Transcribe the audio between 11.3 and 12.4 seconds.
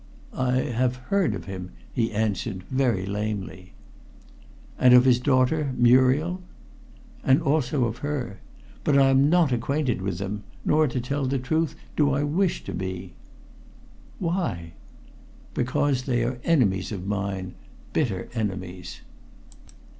truth, do I